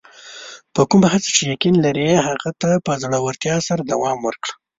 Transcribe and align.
په 0.73 0.81
کومه 0.89 1.07
هڅه 1.13 1.29
چې 1.35 1.43
یقین 1.53 1.75
لرې، 1.85 2.09
هغه 2.27 2.49
ته 2.61 2.69
په 2.85 2.91
زړۀ 3.03 3.17
ورتیا 3.21 3.55
سره 3.67 3.81
دوام 3.91 4.17
ورکړه. 4.23 4.53